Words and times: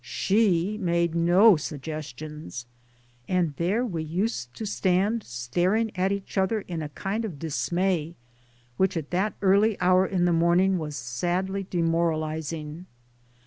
She 0.03 0.79
made 0.79 1.13
no 1.13 1.57
suggestions. 1.57 2.65
And 3.27 3.53
there 3.57 3.85
we 3.85 4.01
used 4.01 4.51
to 4.55 4.65
stand 4.65 5.23
staring 5.23 5.91
at 5.95 6.11
each 6.11 6.39
other 6.39 6.61
in 6.61 6.81
a 6.81 6.89
kind 6.89 7.23
of 7.23 7.37
dismay 7.37 8.15
which 8.77 8.97
at 8.97 9.11
that 9.11 9.35
early 9.43 9.79
hour 9.79 10.07
in 10.07 10.25
the 10.25 10.33
morning 10.33 10.79
was 10.79 10.95
sadly 10.95 11.67
demoralizing 11.69 12.87